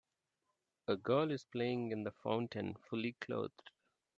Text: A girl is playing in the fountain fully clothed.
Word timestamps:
A 0.87 0.95
girl 0.97 1.29
is 1.29 1.43
playing 1.45 1.91
in 1.91 2.03
the 2.05 2.09
fountain 2.11 2.73
fully 2.89 3.13
clothed. 3.21 3.69